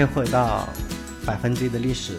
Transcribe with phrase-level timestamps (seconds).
[0.00, 0.66] 感谢回到
[1.26, 2.16] 百分之一的历史，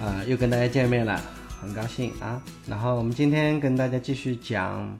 [0.00, 1.20] 啊，又跟大家见面了，
[1.60, 2.40] 很高兴啊。
[2.68, 4.96] 然后我们今天跟大家继续讲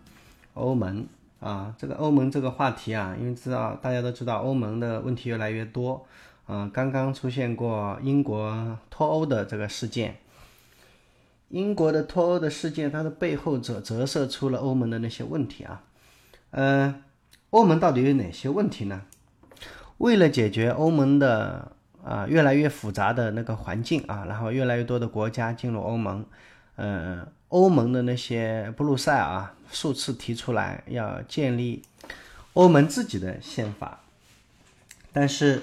[0.55, 1.07] 欧盟。
[1.39, 6.05] 啊，这个欧盟这个话题啊，因为知道大家都知道欧盟的问题越来越多，
[6.47, 10.17] 啊，刚刚出现过英国脱欧的这个事件，
[11.51, 15.85] 英国的脱欧的事件，它的背后折折射出了欧盟的那些问题啊，
[16.51, 17.01] 嗯，
[17.51, 19.03] 欧盟到底有哪些问题呢？
[19.99, 26.25] 为了解决欧盟的啊越来越复杂的那个环境啊，然后越来越多的国家进入欧盟，
[26.77, 31.83] 呃，欧盟的那些布鲁塞尔啊数次提出来要建立
[32.55, 34.01] 欧盟自己的宪法，
[35.13, 35.63] 但是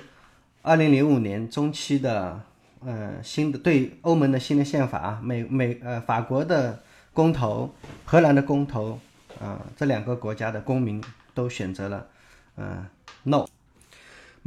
[0.62, 2.42] 二零零五年中期的
[2.86, 6.82] 呃新的对欧盟的新的宪法啊，美美呃法国的
[7.14, 7.74] 公投、
[8.06, 9.00] 荷兰的公投
[9.40, 12.08] 啊这两个国家的公民都选择了
[12.56, 12.86] 嗯
[13.24, 13.46] no。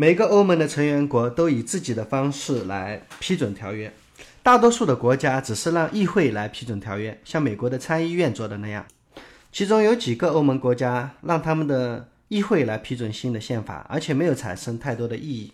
[0.03, 3.93] 每个欧盟的成员国都以自己的方式来批准条约，
[4.43, 8.85] 大多数的国家只是让议会来批准条约，像美国的参议院做的那样。
[9.53, 15.53] 其中有几个欧盟国家让他们的议会来批准新的宪法，而且没有产生太多的异议，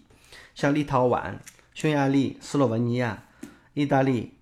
[0.55, 1.35] 像立陶宛、
[1.75, 3.25] 匈牙利、斯洛文尼亚、
[3.75, 4.33] 意大利、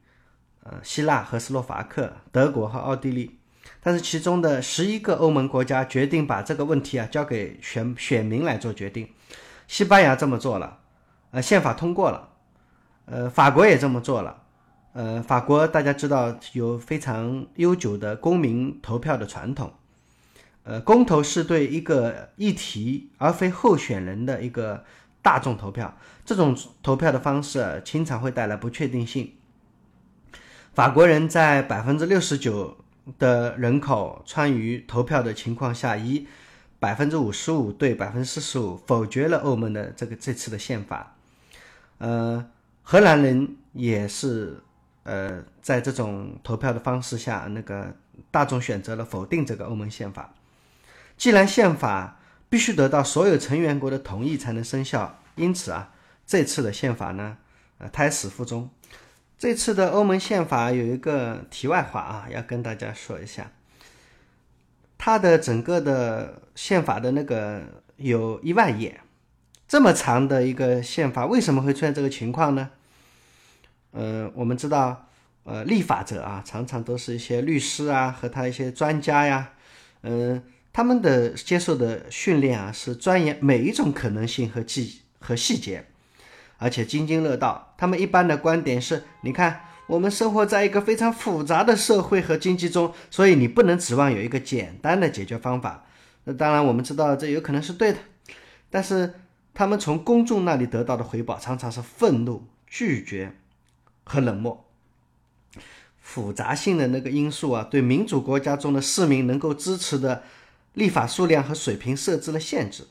[0.62, 3.40] 呃希腊和斯洛伐克、德国和奥地利。
[3.82, 9.08] 但是其中的十一个欧盟国家决定把这个问题啊交给选选民来做决定。
[9.67, 10.78] 西班牙这么做了，
[11.31, 12.28] 呃，宪法通过了，
[13.06, 14.42] 呃，法国也这么做了，
[14.92, 19.73] 呃，法国大家知道有非常悠久的公民投票的传统，
[20.64, 24.84] 呃，公投是对一个议题而非候选人的一个
[25.20, 29.33] 大众投票，这种投票的方式经常会带来不确定性。
[30.73, 32.77] 法国人在百分之六十九
[33.19, 36.27] 的人口参与投票的情况下，一
[36.79, 41.17] 百分之五十五对百分之四十五否决了欧盟的这个这次的宪法，
[41.98, 42.47] 呃，
[42.83, 44.63] 荷兰人也是
[45.05, 47.95] 呃在这种投票的方式下，那个
[48.31, 50.35] 大众选择了否定这个欧盟宪法。
[51.17, 55.93] 既然宪法必须得到所有成员国的同意才能生效，因此啊，
[56.27, 57.39] 这次的宪法呢，
[57.79, 58.69] 呃，胎死腹中。
[59.39, 63.51] 这次的欧盟宪法有一个题外话啊，要跟大家说一下。
[64.98, 67.62] 它的整个的宪法的那个
[67.96, 69.01] 有一万页，
[69.68, 72.70] 这么长的一个宪法，为什么会出现这个情况呢？
[73.92, 75.08] 呃，我们知道，
[75.45, 79.52] 呃，立法者啊，常常都是一些律师啊和他一些专家呀，
[80.02, 80.42] 嗯，
[80.73, 85.86] 他们的接受的训练啊是钻研每一种可能性和细和细节，
[86.58, 87.74] 而且津津乐道。
[87.77, 89.61] 他们一般的观点是，你看。
[89.86, 95.86] 我们生活在一个非常复杂的社会和经济中，所以你不能指望有一个简单的解决方法。
[96.24, 97.98] 那当然，我们知道这有可能是对的，
[98.69, 99.14] 但是
[99.55, 103.36] 他们从公众那里得到的回报常常是愤怒、拒绝
[104.02, 104.64] 和冷漠。
[106.01, 110.25] 复杂性的那个因素啊，对民主国家中的市民能够支持的
[110.75, 112.89] 立法数量和水平设置了限制。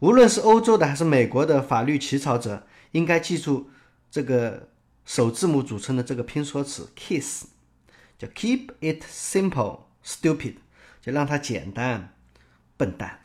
[0.00, 3.70] 无论是欧洲的还是美国的法律起草者，应该记住
[4.10, 4.68] 这个。
[5.08, 7.46] 首字母组成的这个拼缩词 “kiss”，
[8.18, 10.56] 叫 “keep it simple, stupid”，
[11.00, 12.14] 就让它简单，
[12.76, 13.22] 笨蛋。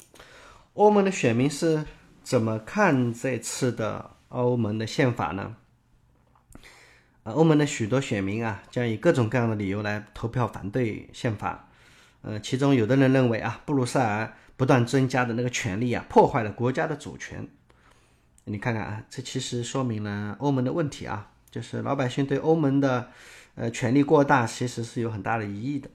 [0.76, 1.84] 欧盟的选民是
[2.24, 5.58] 怎么看这次的欧盟的宪法呢？
[7.24, 11.68] 呃，欧盟的许多选民啊，将以各种各样的理由来投票反对宪法。
[12.22, 17.46] 呃，其中有的人认为啊，布鲁塞尔不断增加的那个权力啊，破坏了国家的主权。
[18.46, 21.32] 你看看啊，这其实说明了欧盟的问题啊。
[21.54, 23.12] 就是老百姓对欧盟的，
[23.54, 25.88] 呃，权力过大，其实是有很大的疑义的。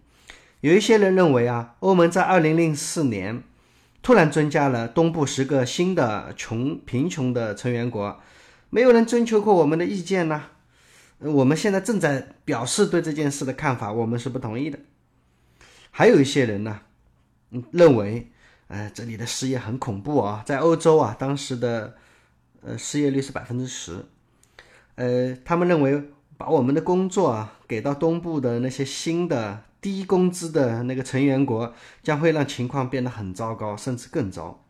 [0.60, 3.42] 有一些人认为啊，欧盟在二零零四年
[4.00, 8.20] 突然增加了东部十个新的穷贫穷的成员国，
[8.70, 10.44] 没有人征求过我们的意见呢。
[11.18, 14.78] 我们现在正在表示对这件事的看法，我们是不同意的。
[15.90, 16.82] 还有一些人呢，
[17.50, 18.30] 嗯，认为，
[18.68, 21.96] 呃，这里的失业很恐怖啊，在欧洲啊，当时的，
[22.62, 24.04] 呃，失业率是百分之十。
[24.98, 31.72] 呃，他们认为把我们的工作啊给到东部的那些新的低工资的那个成员国，
[32.02, 34.64] 将会让情况变得很糟糕，甚至更糟。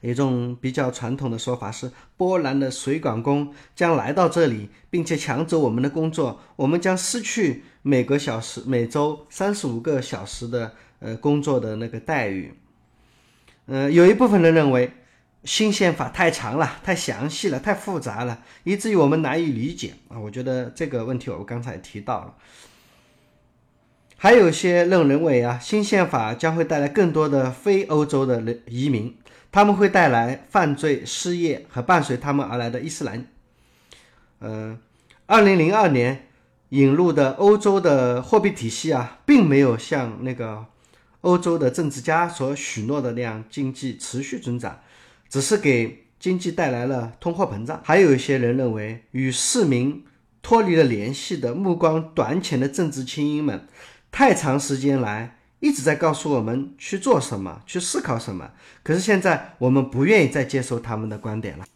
[0.00, 12.54] 一种比较传统的说法是，波兰的水管工将来到这里，并且抢走我们的工作，我们将失去每个小时、每周三十五个小时的呃工作的那个待遇。
[13.66, 14.90] 呃，有一部分人认为。
[15.44, 20.18] 新宪法太长了，太详细了，太复杂了，以至于我们难以理解啊！
[20.18, 22.34] 我觉得这个问题我刚才提到了。
[24.18, 29.16] 还有些人认为啊，新宪法将会带来更多的非欧洲的人移民，
[29.50, 33.26] 他们会带来犯罪、失业和伴随他们而来的伊斯兰。
[34.40, 34.78] 嗯，
[35.24, 36.28] 二零零二年
[36.68, 40.66] 引入的欧洲的货币体系啊，并没有像那个
[41.22, 44.80] 欧洲的政治家所许诺的那样经济持续增长，
[45.30, 47.80] 只是给经济带来了通货膨胀。
[47.82, 50.04] 还有一些人认为，与市民
[50.42, 53.66] 脱离了联系的目光短浅的政治精英们，
[54.12, 55.38] 太长时间来。
[55.62, 58.50] 一直在告诉我们去做什么，去思考什么。
[58.82, 61.66] 可是现在我们不愿意再接受他们的观点了。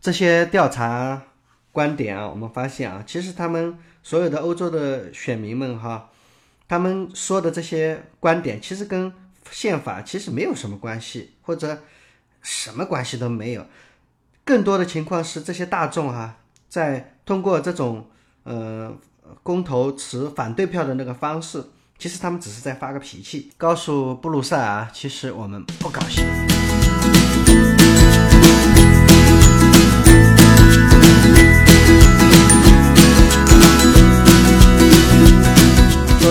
[0.00, 1.22] 这些调查
[1.70, 6.10] 观点啊，我们发现啊，其实他们所有的欧洲的选民们哈，
[6.66, 9.12] 他们说的这些观点，其实跟
[9.52, 11.80] 宪法其实没有什么关系，或者
[12.42, 13.64] 什么关系都没有。
[14.44, 16.36] 更多的情况是这些大众啊，
[16.68, 18.06] 在通过这种
[18.42, 18.92] 呃
[19.42, 21.64] 公投持反对票的那个方式。
[21.98, 26.61] 其实他们只是在发个脾气，告诉布鲁塞尔，其实我们不高兴。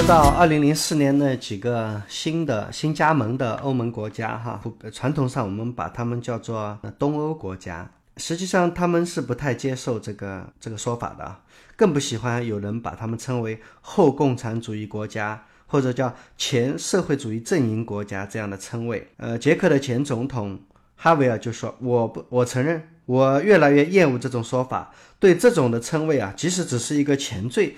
[0.07, 4.61] 到二零零四年那几个新的新加盟的欧盟国家，哈，
[4.91, 11.35] 传统上我们把他们叫做东欧国家，实际上他们是不太接受这个这个说法的，
[11.75, 15.43] 更不喜欢有人把他们称为后共产主义国家。
[15.67, 20.59] 或者叫前社会主义阵营国家这样的称谓，呃，捷克的前总统
[20.97, 24.91] 哈维尔就说：“我不，我承认，我越来越厌恶这种说法。
[25.17, 27.73] 对这种的称谓啊，即使只是一个前缀，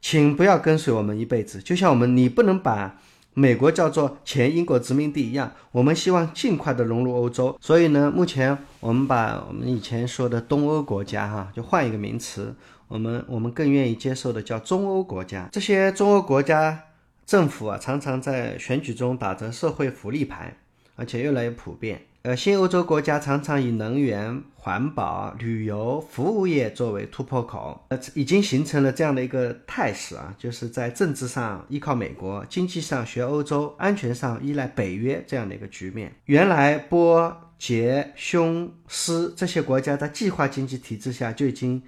[0.00, 1.60] 请不要跟随我们一辈子。
[1.60, 2.98] 就像我们，你不能把
[3.34, 5.52] 美国叫做前英国殖民地一样。
[5.72, 7.56] 我们希望尽快的融入欧洲。
[7.60, 12.54] 所以呢，目前我们把我们以前说的东欧国家哈，就换一个名词，
[12.88, 15.48] 我们我们更愿意接受的叫中欧国家。
[15.52, 16.82] 这些中欧国家。”
[17.26, 20.58] 政府啊，常常在选举中打着社会福利牌，
[20.94, 22.02] 而且越来越普遍。
[22.26, 36.12] 呃，新欧洲国家常常以能源、环保、旅游、服务业作为突破口，呃，已经形成了这样的一个态势啊，就是在政治上依靠美国，经济上学欧洲，安全上依赖北约这样的一个局面。
[36.24, 41.80] 原来波、捷、匈、斯这些国家在计划经济体制下就已经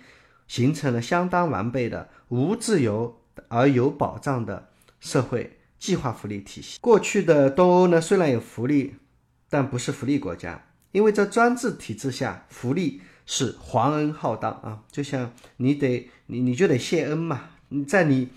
[0.47, 3.13] 形成了相当完备的无自由
[3.49, 4.69] 而有保障的。
[5.01, 8.95] 社会计划福利体系，过去的东欧呢，虽然有福利，
[9.49, 18.29] 但不是福利国家，因为在专制体制下，福利是皇恩浩荡啊，就像你得你你就得谢恩嘛，你在你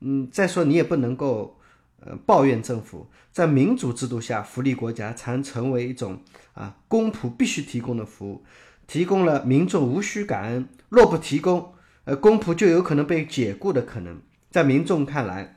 [0.00, 1.58] 嗯再说你也不能够
[2.00, 6.20] 呃抱怨政府，在民主制度下，福利国家才成为一种
[6.54, 8.44] 啊公仆必须提供的服务，
[8.86, 11.72] 提供了民众无需感恩，若不提供，
[12.04, 14.20] 呃公仆就有可能被解雇的可能，
[14.50, 15.52] 在民众看来。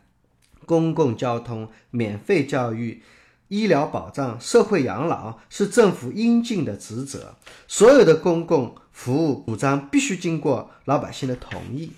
[0.65, 3.01] 公共交通、免费教育、
[3.49, 7.35] 医疗保障、社会养老是政府应尽的职责。
[7.67, 11.91] 所有的公共服务主张必须经过老百姓的同意，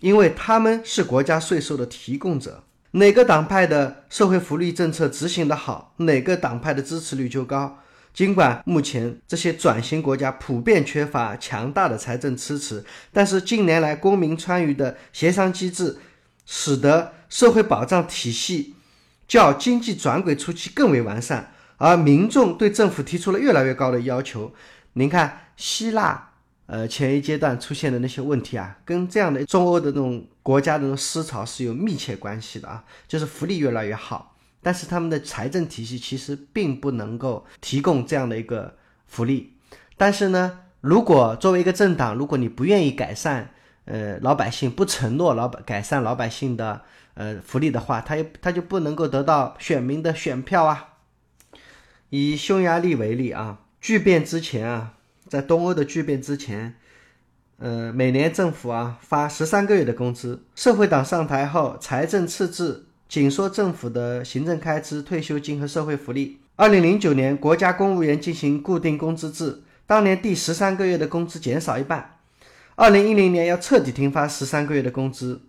[0.00, 2.62] 因为他们是国家税收的提供者。
[2.92, 7.78] 哪个党派的社会福利政策执行的好，哪个党派的支持率就高。
[8.14, 15.98] 尽管目前这些转型国家普遍缺乏强大的财政支持，但是近年来公民参与的协商机制。
[16.48, 18.75] 使得社会保障体系
[19.28, 24.54] 较经济转轨初期更为完善，而民众对政府提出了越来越高的要求。
[24.94, 26.30] 您看，希腊，
[26.66, 39.52] 呃，前一阶段出现的那些问题啊，跟这样的中欧的那种国家的那种思潮是有密切关系的啊，就是福利越来越好，但是他们的财政体系其实并不能够提供这样的一个福利。
[39.96, 43.50] 但是呢，如果作为一个政党，如果你不愿意改善，
[43.84, 46.82] 呃，老百姓不承诺老百改善老百姓的
[47.16, 50.94] 呃福利的话，他也他就不能够得到选民的选票啊。
[52.10, 54.94] 以匈牙利为例啊，巨变之前啊，
[55.28, 56.76] 在东欧的巨变之前，
[57.58, 60.44] 呃，每年政府啊发十三个月的工资。
[60.54, 66.38] 社会党上台后，财政赤字，紧缩政府的行政开支、退休金和社会福利。
[66.54, 72.18] 二零零九年，国家公务员进行固定工资制，当年第十三个月的工资减少一半。
[72.76, 75.40] 二零一零年要彻底停发十三个月的工资，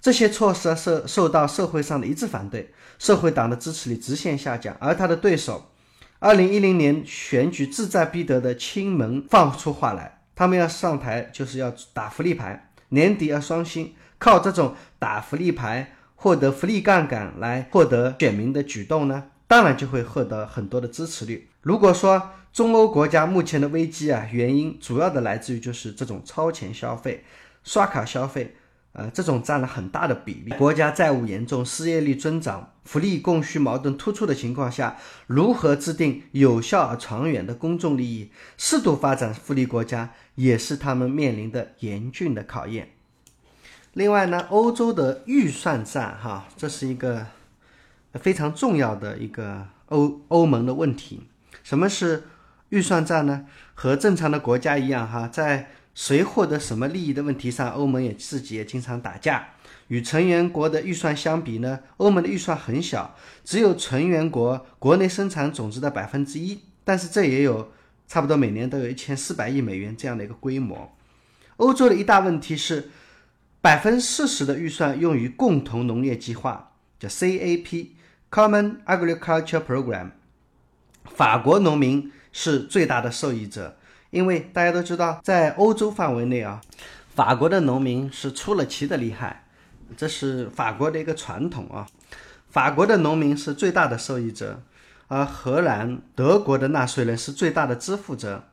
[0.00, 4.76] 这些措施受受到社会上的一致反对，社会党的支持率直线下降。
[4.78, 5.70] 而他的对手，
[6.18, 21.48] 二零一零年选举志在必得的亲盟放出话来，他们要上台就是要打福利牌，年底要双薪，靠这种打福利牌获得福利杠杆来获得选民的举动呢，当然就会获得很多的支持率。
[21.62, 27.24] 如果说，中欧国家目前的危机啊，原因主要的来自于就是这种超前消费、
[27.62, 28.56] 刷卡消费，
[28.92, 30.50] 呃，这种占了很大的比例。
[30.56, 42.90] 国家债务严重，失业率增长，福利供需矛盾突出的情况下，如何制定有效而长远的公众利益，适度发展福利国家，也是他们面临的严峻的考验。
[43.92, 47.26] 另外呢，欧洲的预算战，哈，这是一个
[48.14, 51.28] 非常重要的一个欧欧盟的问题。
[51.62, 52.24] 什么是
[52.70, 53.46] 预算战呢？
[53.74, 59.48] 和正常的国家一样，哈，在谁获得什么利益的问题上，欧盟也自己也经常打架。
[59.88, 66.60] 与成员国的预算相比呢，欧盟的预算很小，只有成员国国内生产总值的百分之一。
[66.84, 67.72] 但是这也有
[68.06, 70.96] 差不多每年都有一千四百亿美元这样的一个规模。
[71.56, 72.90] 欧洲的一大问题是，
[73.60, 80.10] 百分之四十的预算用于共同农业计划，叫 CAP（Common Agriculture Program）。
[81.06, 83.76] 法国农民是最大的受益者。
[84.10, 86.62] 因为大家都知道，在欧洲范围内啊，
[87.14, 89.44] 法国的农民是出了奇的厉害，
[89.98, 91.86] 这是法国的一个传统啊。
[92.48, 94.62] 法国的农民是最大的受益者，
[95.08, 98.44] 而荷兰、德国的纳税人是最大的支付者。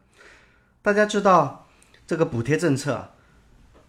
[0.81, 1.67] 大家知道
[2.05, 3.11] 这个补贴政策，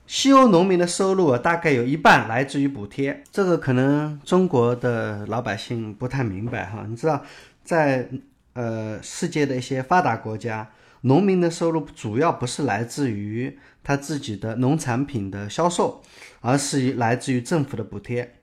[0.06, 3.24] 西欧农民的收入，大概有一半来自于补贴。
[3.32, 6.86] 这个可能中国的老百姓不太明白哈。
[6.88, 7.24] 你知道，
[7.64, 8.08] 在
[8.52, 10.70] 呃世界的一些发达国家。
[11.06, 16.02] 农民的收入主要不是来自于他自己的农产品的销售，
[16.40, 18.34] 而是来自于政府的补贴。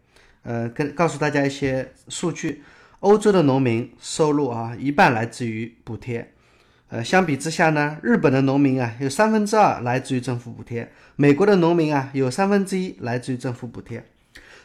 [0.44, 2.64] 呃，跟告诉大家一些数据，
[3.02, 6.32] 欧洲的农民收入啊，一半来自于补贴。
[6.88, 14.06] 呃，相比之下呢，日本的农民啊，有三分之二来自于政府补贴；美国的农民啊，有三分之一来自于政府补贴。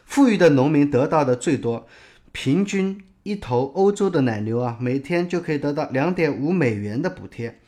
[0.05, 1.89] 富裕的农民得到的最多，
[2.31, 7.59] 平均一头欧洲的奶牛啊，每天就可以得到两点五美元的补贴。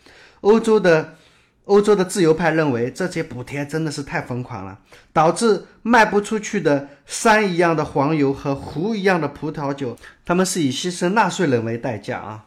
[0.40, 1.16] 欧洲的
[1.64, 4.78] 欧洲的自由派认为，这些补贴真的是太疯狂了，
[5.12, 12.44] 导致卖不出去的山一样的黄油和湖一样的葡萄酒，他们是以牺牲纳税人为代价啊，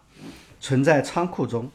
[0.60, 1.72] 存在仓库中。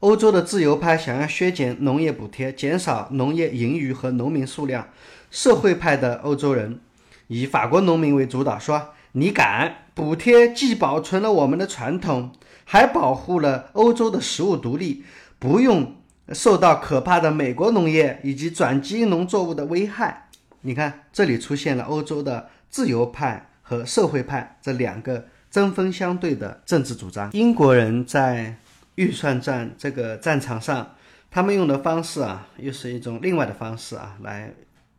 [0.00, 4.88] 欧洲的自由派想要削减农业补贴，减少农业盈余和农民数量。
[5.30, 6.80] 社会派的欧洲人
[7.26, 12.32] 以法国农民为主导，说：“你敢补贴，既保存了我们的传统，
[12.64, 15.04] 还保护了欧洲的食物独立。”
[15.38, 15.96] 不用
[16.32, 20.28] 受到可怕的美国农业以及转基因农作物的危害。
[20.62, 27.30] 你看，这里出现了欧洲的自由派和社会派这两个针锋相对的政治主张。
[27.32, 28.56] 英国人在
[28.96, 30.94] 预算战这个战场上，
[31.30, 34.52] 他们用的方式啊，又是一种另外的方式啊，来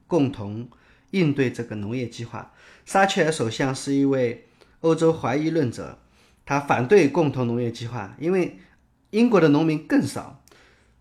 [0.06, 0.70] 共同
[1.12, 2.54] 应对这个农业计划。
[2.86, 4.48] 撒切尔首相是一位
[4.80, 5.98] 欧洲怀疑论者，
[6.46, 8.60] 他反对共同农业计划，因为。
[9.12, 10.44] 英国的农民更少，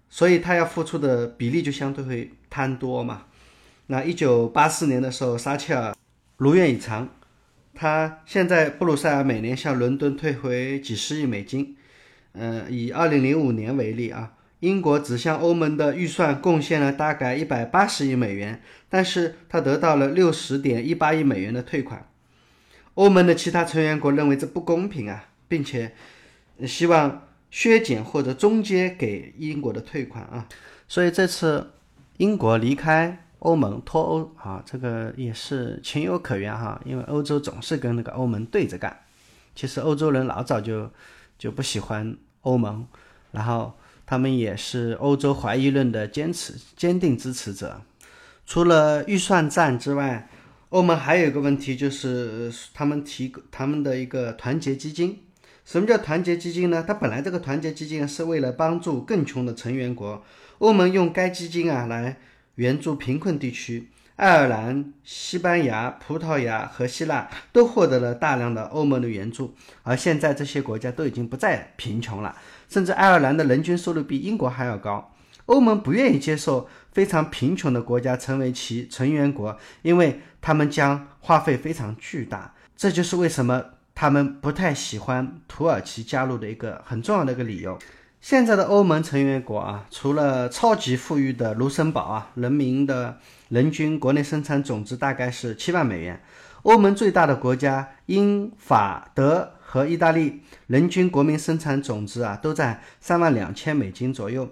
[0.08, 3.25] 所以他要付出的比例就相对会贪多嘛。
[3.88, 5.94] 那一九八四年的时候，撒切尔
[6.36, 7.08] 如愿以偿，
[7.75, 11.76] 他现在布鲁塞尔每年向伦敦退回几十亿美金。
[12.32, 22.08] 嗯，以二零零五年为例啊，英国只向欧盟的预算贡献了大概一百八十亿美元，但是他得到了六十点一八亿美元的退款。
[22.94, 25.92] 欧盟的其他成员国认为这不公平啊，并且
[26.64, 27.25] 希望。
[27.50, 30.48] 削减或者中间给英国的退款啊，
[30.86, 31.72] 所以这次
[32.18, 39.04] 英国离开欧盟脱欧啊，这个也是情有可原哈，因为欧洲总是跟那个欧盟对着干。
[39.54, 40.90] 其实欧洲人老早就
[41.38, 42.86] 就不喜欢欧盟，
[43.32, 43.72] 然后
[44.04, 47.80] 他们也是欧洲怀疑论的坚持坚定支持者。
[48.44, 50.28] 除了预算战之外，
[50.70, 55.20] 欧盟还有一个问题就是他们提他们的一个团结基金。
[55.66, 56.85] 什么叫团结基金呢？
[56.87, 60.25] 它本来这个团结基金是为了帮助更穷的成员国，
[60.58, 62.18] 欧盟用该基金啊来
[62.54, 63.88] 援助贫困地区。
[64.14, 72.37] 爱尔兰、西班牙、葡萄牙和希腊都获得了大量的欧盟的援助，而现在这些国家都已经不再贫穷了，
[72.68, 75.12] 甚至爱尔兰的人均收入比英国还要高。
[75.46, 82.54] 欧盟不愿意接受非常贫穷的国家成为其成员国，因为他们将花费非常巨大。
[82.76, 83.64] 这就是为什么。
[83.96, 87.78] 他们不太喜欢土耳其加入的一个很重要的一个理由。
[88.20, 96.20] 现在的欧盟成员国啊，除了超级富裕的卢森堡啊，人民的人均国内生产总值大概是七万美元。
[96.64, 104.50] 欧盟最大的国家英法德和意大利，人均国民生产总值啊都在三万两千美金左右，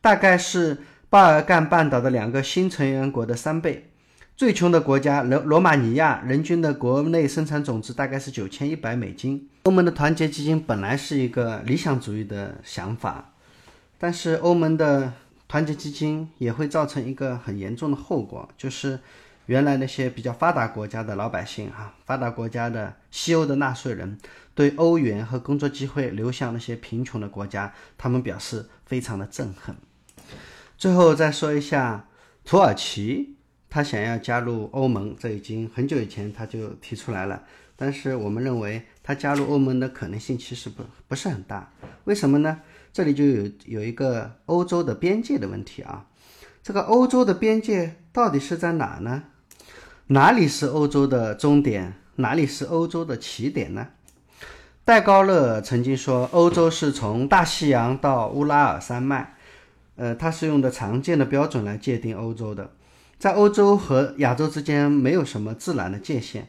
[0.00, 0.78] 大概是
[1.10, 3.90] 巴尔干半岛的两个新成员国的三倍。
[4.36, 9.48] 最穷的国家罗罗马尼亚，人均的国内生产总值大概是九千一百美金。
[9.62, 13.32] 欧盟的团结基金本来是一个理想主义的想法，
[13.96, 15.12] 但是欧盟的
[15.46, 18.98] 团结基金也会造成一个很严重的后果，就是
[19.46, 24.18] 原来那些比较发达国家的老百姓哈，发达国家的西欧的纳税人
[24.52, 29.76] 对欧元和工作机会流向那些贫穷的国家，他们表示非常的憎恨。
[30.76, 32.08] 最后再说一下
[32.44, 33.33] 土耳其，
[33.74, 37.42] 他想要加入欧盟，这已经很久以前他就提出来了。
[37.74, 41.72] 但是我们认为，他加入欧盟的可能性其实不不是很大。
[42.04, 42.60] 为什么呢？
[42.92, 46.06] 这里就有有一个欧洲的边界的问题啊。
[46.62, 49.24] 这个欧洲的边界到底是在哪呢？
[50.06, 51.94] 哪里是欧洲的终点？
[52.14, 53.88] 哪里是欧洲的起点呢？
[54.84, 59.34] 戴高乐曾经说，欧洲是从大西洋到乌拉尔山脉，
[59.96, 62.70] 呃，他是用的常见的标准来界定欧洲的。
[63.18, 66.48] 在欧洲和亚洲之间没有什么自然的界限。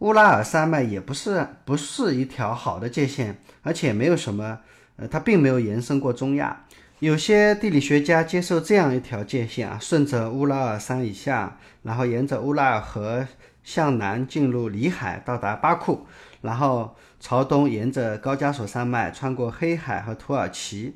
[0.00, 4.60] 乌拉尔山脉也不是不是一条好的界限，而且没有什么，
[4.96, 6.64] 呃，它并没有延伸过中亚。
[7.00, 13.26] 有些地理学家接受这样一条界限啊，顺着乌拉尔山以下，然后沿着乌拉尔河
[13.62, 16.06] 向南进入里海，到达巴库，
[16.40, 20.94] 然后朝东沿着高加索山脉穿过黑海和土耳其，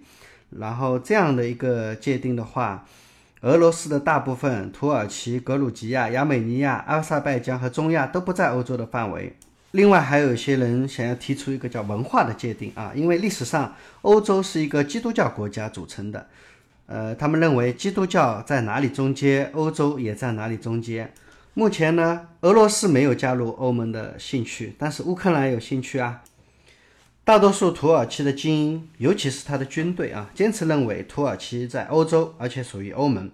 [0.48, 2.86] 然后这样的一个界定的话。
[3.44, 9.36] 俄罗斯的大部分、土耳其、格鲁吉亚、亚美尼亚、阿塞拜疆和中亚都不在欧洲的范围。
[9.72, 16.26] 另外，还有一些人想要提出一个叫文化的界定啊，因为历史上欧洲是一个基督教国家组成的。
[16.86, 21.12] 呃，他们认为基督教在哪里中间，欧洲也在哪里中间。
[21.52, 26.22] 目前呢，俄罗斯没有加入欧盟的兴趣，但是乌克兰有兴趣啊。
[27.24, 33.30] 大多数土耳其的精英，尤其是他的军队啊，坚持认为土耳其在欧洲，而且属于欧盟。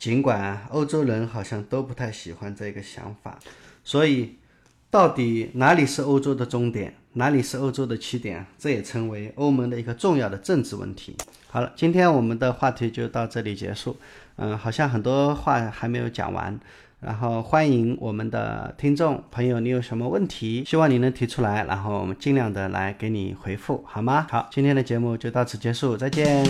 [0.00, 3.38] 尽管欧洲人好像都不太喜欢这个想法，
[3.84, 4.34] 所以
[4.90, 11.16] 到底哪里是欧洲的终点，哪里是欧洲的起点，这也成为欧盟的一个重要的政治问题。
[11.46, 13.96] 好了，今天我们的话题就到这里结束。
[14.34, 16.58] 嗯，好像很多话还没有讲完。
[17.04, 24.26] 然后欢迎我们的听众朋友，你有什么问题，希望你能提出来，然后我们尽量的来给你回复，好吗？
[24.30, 26.42] 好，今天的节目就到此结束，再见。